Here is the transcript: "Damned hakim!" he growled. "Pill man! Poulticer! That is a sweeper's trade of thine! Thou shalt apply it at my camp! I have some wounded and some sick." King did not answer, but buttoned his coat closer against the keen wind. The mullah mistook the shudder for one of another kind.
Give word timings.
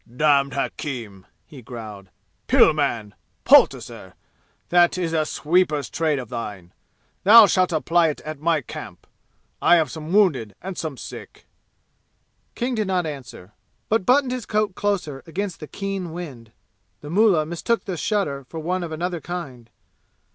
"Damned 0.09 0.53
hakim!" 0.55 1.27
he 1.45 1.61
growled. 1.61 2.07
"Pill 2.47 2.73
man! 2.73 3.13
Poulticer! 3.45 4.13
That 4.69 4.97
is 4.97 5.13
a 5.13 5.27
sweeper's 5.27 5.91
trade 5.91 6.17
of 6.17 6.29
thine! 6.29 6.73
Thou 7.23 7.45
shalt 7.45 7.71
apply 7.71 8.07
it 8.07 8.19
at 8.21 8.39
my 8.39 8.61
camp! 8.61 9.05
I 9.61 9.75
have 9.75 9.91
some 9.91 10.11
wounded 10.11 10.55
and 10.59 10.75
some 10.75 10.97
sick." 10.97 11.45
King 12.55 12.73
did 12.73 12.87
not 12.87 13.05
answer, 13.05 13.51
but 13.89 14.03
buttoned 14.07 14.31
his 14.31 14.47
coat 14.47 14.73
closer 14.73 15.21
against 15.27 15.59
the 15.59 15.67
keen 15.67 16.11
wind. 16.13 16.51
The 17.01 17.11
mullah 17.11 17.45
mistook 17.45 17.85
the 17.85 17.95
shudder 17.95 18.43
for 18.49 18.59
one 18.59 18.81
of 18.81 18.91
another 18.91 19.21
kind. 19.21 19.69